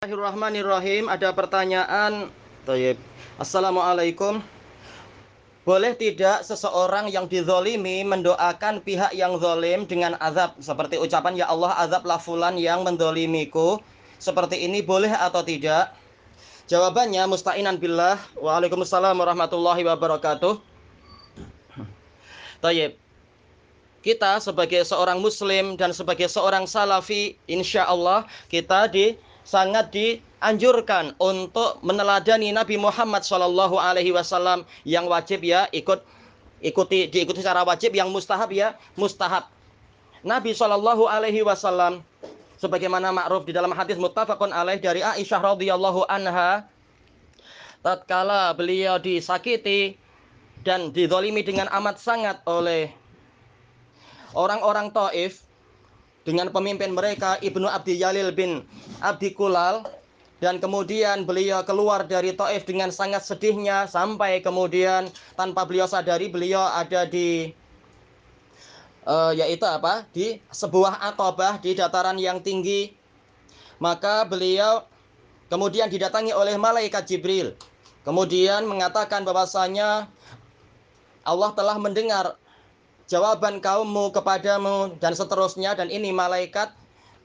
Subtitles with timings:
[0.00, 1.12] Bismillahirrahmanirrahim.
[1.12, 2.32] Ada pertanyaan.
[2.64, 2.96] Tayyib.
[3.36, 4.40] Assalamualaikum.
[5.68, 11.76] Boleh tidak seseorang yang dizolimi mendoakan pihak yang zolim dengan azab seperti ucapan ya Allah
[11.76, 13.76] azablah fulan yang mendolimiku
[14.16, 15.92] seperti ini boleh atau tidak?
[16.64, 18.16] Jawabannya musta'inan billah.
[18.40, 20.64] Waalaikumsalam warahmatullahi wabarakatuh.
[22.64, 22.96] Tayyib.
[24.00, 29.20] Kita sebagai seorang muslim dan sebagai seorang salafi, insya Allah kita di
[29.50, 36.06] sangat dianjurkan untuk meneladani Nabi Muhammad Shallallahu Alaihi Wasallam yang wajib ya ikut
[36.62, 39.50] ikuti diikuti secara wajib yang mustahab ya mustahab.
[40.22, 42.06] Nabi Shallallahu Alaihi Wasallam
[42.62, 46.70] sebagaimana ma'ruf di dalam hadis muttafaqun alaih dari Aisyah radhiyallahu anha
[47.82, 49.98] tatkala beliau disakiti
[50.62, 52.92] dan didolimi dengan amat sangat oleh
[54.36, 55.49] orang-orang Taif
[56.24, 58.64] dengan pemimpin mereka Ibnu Abdi Yalil bin
[59.00, 59.86] Abdi Kulal.
[60.40, 66.64] Dan kemudian beliau keluar dari Taif dengan sangat sedihnya sampai kemudian tanpa beliau sadari beliau
[66.64, 67.52] ada di
[69.04, 70.08] uh, yaitu apa?
[70.16, 72.96] Di sebuah atobah di dataran yang tinggi.
[73.84, 74.88] Maka beliau
[75.52, 77.52] kemudian didatangi oleh malaikat Jibril.
[78.00, 80.08] Kemudian mengatakan bahwasanya
[81.20, 82.39] Allah telah mendengar
[83.10, 86.70] jawaban kaummu kepadamu dan seterusnya dan ini malaikat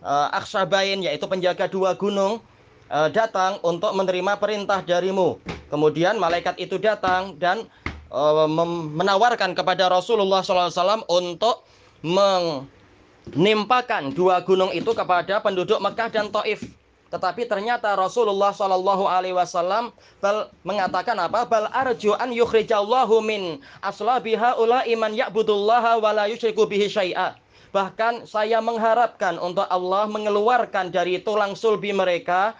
[0.01, 2.41] uh, Akshabain yaitu penjaga dua gunung
[2.89, 5.45] uh, datang untuk menerima perintah darimu.
[5.69, 7.69] Kemudian malaikat itu datang dan
[8.09, 8.49] uh,
[8.97, 11.69] menawarkan kepada Rasulullah SAW untuk
[12.01, 16.65] menimpakan dua gunung itu kepada penduduk Mekah dan Taif.
[17.13, 19.93] Tetapi ternyata Rasulullah Shallallahu Alaihi Wasallam
[20.65, 21.45] mengatakan apa?
[21.45, 26.25] Bal arju an yukhrijallahu min aslabiha ula iman ya'budullaha wa la.
[27.75, 32.55] Bahkan saya mengharapkan untuk Allah mengeluarkan dari tulang sulbi mereka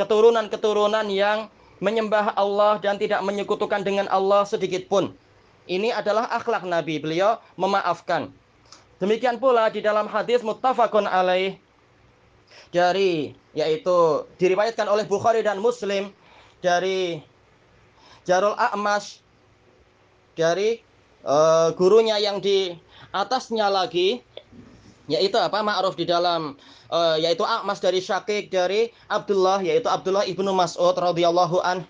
[0.00, 5.12] keturunan-keturunan yang menyembah Allah dan tidak menyekutukan dengan Allah sedikit pun.
[5.68, 6.98] Ini adalah akhlak Nabi.
[7.02, 8.32] Beliau memaafkan.
[9.00, 11.56] Demikian pula di dalam hadis muttafaqun alaih
[12.70, 16.14] dari yaitu diriwayatkan oleh Bukhari dan Muslim
[16.62, 17.18] dari
[18.22, 19.18] Jarul A'mas
[20.38, 20.78] dari
[21.26, 22.78] uh, gurunya yang di
[23.10, 24.22] atasnya lagi
[25.10, 25.58] yaitu apa?
[25.66, 26.54] Ma'ruf di dalam
[26.94, 31.82] uh, yaitu A'mas dari Syakik dari Abdullah yaitu Abdullah ibnu Mas'ud radhiyallahu an.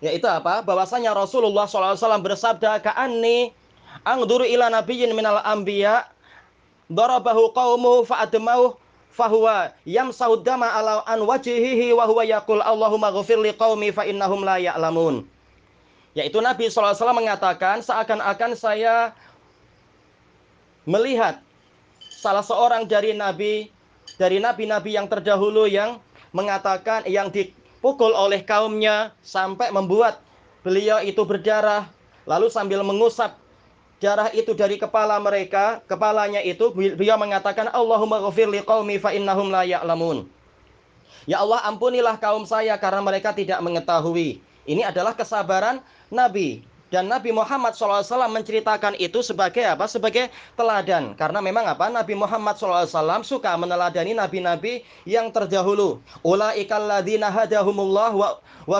[0.00, 0.64] Yaitu apa?
[0.64, 3.52] Bahwasanya Rasulullah SAW bersabda ka'anni
[4.08, 6.08] angduru ila nabiyyin minal anbiya
[6.90, 8.74] darabahu qaumu fa'admau
[9.14, 14.42] fahuwa yamsahu dama ala an wajhihi wa huwa yaqul Allahumma ghfir li qaumi fa innahum
[14.42, 15.22] la ya'lamun.
[16.18, 19.14] Yaitu Nabi SAW mengatakan seakan-akan saya
[20.82, 21.38] melihat
[22.10, 23.70] salah seorang dari nabi
[24.18, 26.02] dari nabi-nabi yang terdahulu yang
[26.34, 30.18] mengatakan yang dipukul oleh kaumnya sampai membuat
[30.66, 31.86] beliau itu berdarah
[32.26, 33.38] lalu sambil mengusap
[34.00, 39.62] darah itu dari kepala mereka, kepalanya itu beliau mengatakan Allahumma ghafir liqaumi fa innahum la
[39.62, 40.26] ya'lamun.
[41.28, 44.40] Ya Allah ampunilah kaum saya karena mereka tidak mengetahui.
[44.64, 48.02] Ini adalah kesabaran Nabi dan Nabi Muhammad SAW
[48.34, 49.86] menceritakan itu sebagai apa?
[49.86, 50.26] Sebagai
[50.58, 51.14] teladan.
[51.14, 51.86] Karena memang apa?
[51.86, 56.02] Nabi Muhammad SAW suka meneladani nabi-nabi yang terdahulu.
[56.26, 56.90] Ulaikal
[57.30, 58.78] hadahumullah wa, wa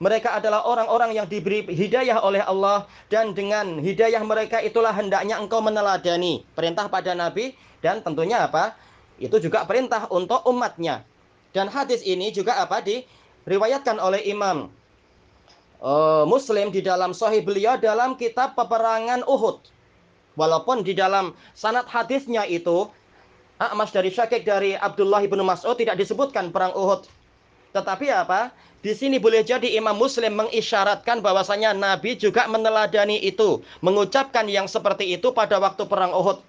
[0.00, 5.60] mereka adalah orang-orang yang diberi hidayah oleh Allah dan dengan hidayah mereka itulah hendaknya engkau
[5.60, 7.52] meneladani perintah pada Nabi
[7.84, 8.72] dan tentunya apa?
[9.20, 11.04] Itu juga perintah untuk umatnya.
[11.52, 14.72] Dan hadis ini juga apa diriwayatkan oleh Imam
[15.84, 19.60] uh, Muslim di dalam Sahih beliau dalam kitab peperangan Uhud.
[20.40, 22.88] Walaupun di dalam sanad hadisnya itu
[23.60, 27.04] A'mas dari Syakik dari Abdullah bin Mas'ud tidak disebutkan perang Uhud.
[27.70, 28.50] Tetapi apa?
[28.80, 35.12] Di sini boleh jadi Imam Muslim mengisyaratkan bahwasanya Nabi juga meneladani itu, mengucapkan yang seperti
[35.12, 36.40] itu pada waktu perang Uhud.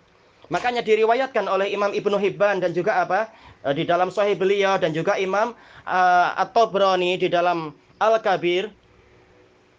[0.47, 3.27] Makanya diriwayatkan oleh Imam Ibnu Hibban dan juga apa?
[3.61, 5.53] Eh, di dalam Sahih beliau dan juga Imam
[5.85, 8.73] uh, At-Tabrani di dalam Al-Kabir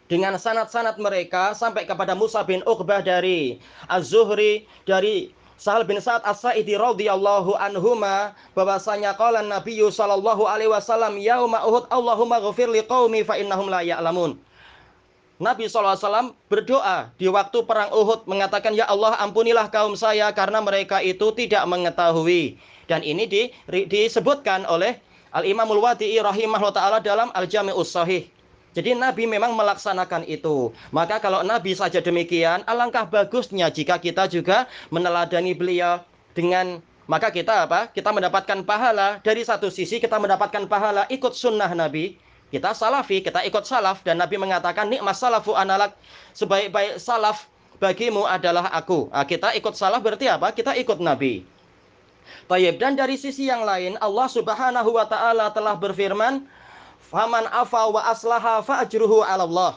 [0.06, 3.58] dengan sanat-sanat mereka sampai kepada Musa bin Uqbah dari
[3.90, 11.62] Az-Zuhri dari Sahal bin Sa'ad As-Sa'idi radhiyallahu anhuma bahwasanya qala Nabi sallallahu alaihi wasallam yauma
[11.62, 14.34] Uhud Allahumma ghfir liqaumi fa innahum la ya'lamun.
[15.38, 20.98] Nabi SAW berdoa di waktu perang Uhud mengatakan ya Allah ampunilah kaum saya karena mereka
[20.98, 22.58] itu tidak mengetahui.
[22.90, 24.98] Dan ini di, disebutkan oleh
[25.30, 28.26] Al-Imamul Wadi'i rahimahullah ta'ala dalam Al-Jami'us Sahih.
[28.72, 30.72] Jadi Nabi memang melaksanakan itu.
[30.88, 36.00] Maka kalau Nabi saja demikian, alangkah bagusnya jika kita juga meneladani beliau
[36.32, 37.92] dengan maka kita apa?
[37.92, 42.16] Kita mendapatkan pahala dari satu sisi kita mendapatkan pahala ikut sunnah Nabi.
[42.52, 45.96] Kita salafi, kita ikut salaf dan Nabi mengatakan nikmat salafu analak
[46.36, 47.48] sebaik-baik salaf
[47.80, 49.08] bagimu adalah aku.
[49.08, 50.52] Nah, kita ikut salaf berarti apa?
[50.52, 51.48] Kita ikut Nabi.
[52.46, 56.44] Tayyib dan dari sisi yang lain Allah Subhanahu wa taala telah berfirman,
[57.10, 59.72] "Faman afa wa aslaha fa ajruhu 'ala Allah."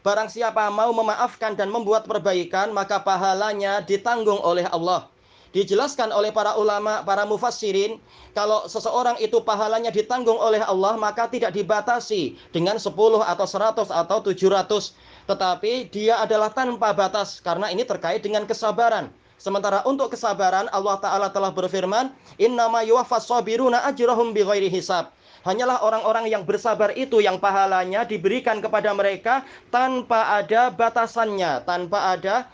[0.00, 5.04] Barang siapa mau memaafkan dan membuat perbaikan, maka pahalanya ditanggung oleh Allah.
[5.50, 7.98] Dijelaskan oleh para ulama, para mufassirin,
[8.32, 14.18] kalau seseorang itu pahalanya ditanggung oleh Allah, maka tidak dibatasi dengan 10 atau 100 atau
[14.22, 14.94] 700.
[15.26, 19.12] Tetapi dia adalah tanpa batas, karena ini terkait dengan kesabaran.
[19.36, 25.10] Sementara untuk kesabaran Allah Ta'ala telah berfirman, Innama yuwafas sabiruna ajrahum bighairi hisab.
[25.40, 29.40] Hanyalah orang-orang yang bersabar itu yang pahalanya diberikan kepada mereka
[29.72, 32.44] tanpa ada batasannya, tanpa ada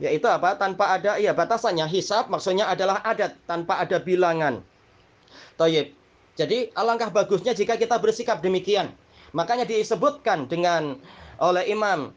[0.00, 0.56] yaitu apa?
[0.56, 1.88] Tanpa ada iya batasannya.
[1.88, 4.60] Hisab maksudnya adalah adat, tanpa ada bilangan.
[5.56, 5.92] Toyib.
[6.36, 8.92] Jadi alangkah bagusnya jika kita bersikap demikian.
[9.36, 10.96] Makanya disebutkan dengan
[11.40, 12.12] oleh Imam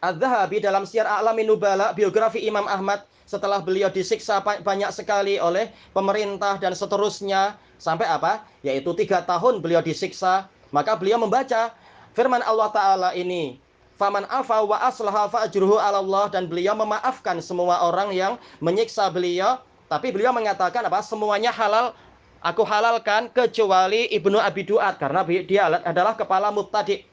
[0.00, 6.56] Az-Zahabi dalam Syiar A'lamin Nubala, biografi Imam Ahmad setelah beliau disiksa banyak sekali oleh pemerintah
[6.56, 8.42] dan seterusnya sampai apa?
[8.64, 10.48] Yaitu tiga tahun beliau disiksa.
[10.72, 11.76] Maka beliau membaca
[12.16, 13.60] firman Allah Ta'ala ini.
[14.00, 16.32] Faman afa wa aslaha fa'ajruhu Allah.
[16.32, 19.60] Dan beliau memaafkan semua orang yang menyiksa beliau.
[19.92, 21.04] Tapi beliau mengatakan apa?
[21.04, 21.92] Semuanya halal.
[22.40, 24.96] Aku halalkan kecuali Ibnu Abi Duat.
[24.96, 27.09] Karena dia adalah kepala mubtadi'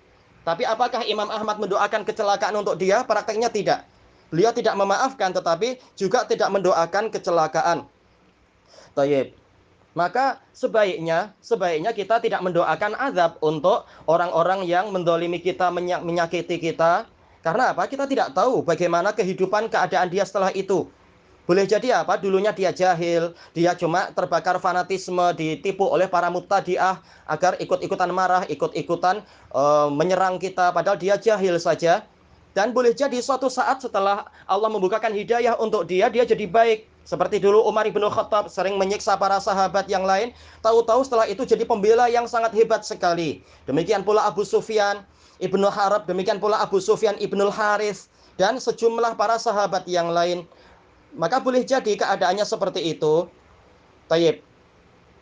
[0.47, 3.03] Tapi apakah Imam Ahmad mendoakan kecelakaan untuk dia?
[3.03, 3.83] Prakteknya tidak.
[4.31, 7.83] Beliau tidak memaafkan tetapi juga tidak mendoakan kecelakaan.
[8.95, 9.35] Tayyib.
[9.91, 15.67] Maka sebaiknya sebaiknya kita tidak mendoakan azab untuk orang-orang yang mendolimi kita,
[15.99, 17.03] menyakiti kita.
[17.43, 17.83] Karena apa?
[17.91, 20.87] Kita tidak tahu bagaimana kehidupan keadaan dia setelah itu.
[21.47, 22.19] Boleh jadi apa?
[22.19, 29.23] Dulunya dia jahil, dia cuma terbakar fanatisme, ditipu oleh para mutadiah agar ikut-ikutan marah, ikut-ikutan
[29.55, 32.03] uh, menyerang kita padahal dia jahil saja.
[32.51, 36.83] Dan boleh jadi suatu saat setelah Allah membukakan hidayah untuk dia, dia jadi baik.
[37.07, 40.35] Seperti dulu Umar ibn Khattab sering menyiksa para sahabat yang lain.
[40.59, 43.39] Tahu-tahu setelah itu jadi pembela yang sangat hebat sekali.
[43.63, 45.07] Demikian pula Abu Sufyan,
[45.39, 48.11] Ibnu Harab, demikian pula Abu Sufyan Ibnul Haris.
[48.35, 50.43] Dan sejumlah para sahabat yang lain
[51.15, 53.29] maka boleh jadi keadaannya seperti itu.
[54.11, 54.43] Tayyib.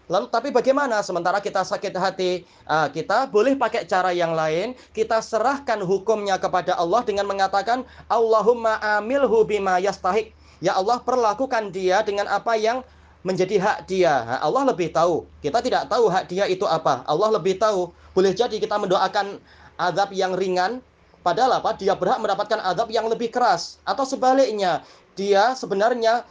[0.05, 5.17] Lalu tapi bagaimana sementara kita sakit hati, uh, kita boleh pakai cara yang lain, kita
[5.17, 10.29] serahkan hukumnya kepada Allah dengan mengatakan Allahumma amilhu bima yastahik.
[10.61, 12.85] Ya Allah perlakukan dia dengan apa yang
[13.25, 14.37] menjadi hak dia.
[14.37, 15.25] Allah lebih tahu.
[15.41, 17.01] Kita tidak tahu hak dia itu apa.
[17.09, 17.89] Allah lebih tahu.
[18.13, 19.41] Boleh jadi kita mendoakan
[19.81, 20.85] azab yang ringan
[21.25, 21.73] padahal apa?
[21.73, 23.81] Dia berhak mendapatkan azab yang lebih keras.
[23.81, 24.85] Atau sebaliknya
[25.17, 26.21] dia sebenarnya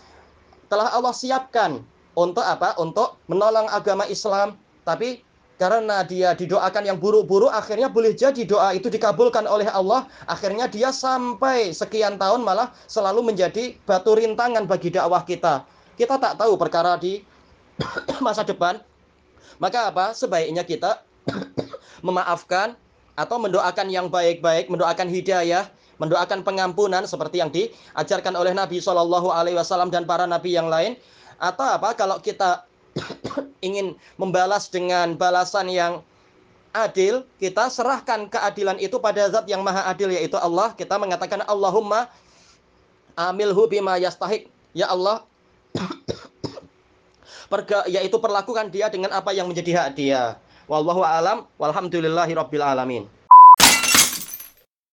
[0.70, 1.82] telah Allah siapkan
[2.14, 2.78] untuk apa?
[2.78, 4.54] Untuk menolong agama Islam,
[4.86, 10.06] tapi karena dia didoakan yang buruk-buruk akhirnya boleh jadi doa itu dikabulkan oleh Allah.
[10.30, 15.66] Akhirnya dia sampai sekian tahun malah selalu menjadi batu rintangan bagi dakwah kita.
[15.94, 17.22] Kita tak tahu perkara di
[18.24, 18.78] masa depan.
[19.62, 20.10] Maka apa?
[20.10, 21.06] Sebaiknya kita
[22.06, 22.74] memaafkan
[23.14, 29.56] atau mendoakan yang baik-baik mendoakan hidayah mendoakan pengampunan seperti yang diajarkan oleh Nabi Shallallahu Alaihi
[29.58, 30.98] Wasallam dan para nabi yang lain.
[31.38, 31.94] Atau apa?
[31.94, 32.66] Kalau kita
[33.66, 36.02] ingin membalas dengan balasan yang
[36.74, 40.74] adil kita serahkan keadilan itu pada zat yang maha adil yaitu Allah.
[40.74, 42.10] Kita mengatakan Allahumma
[43.14, 44.50] amilhu bima yastahik.
[44.74, 45.22] Ya Allah
[47.52, 50.34] perga yaitu perlakukan dia dengan apa yang menjadi hak dia
[50.68, 51.46] wallahu alam.
[51.58, 53.04] Walhamdulillahi rabbil alamin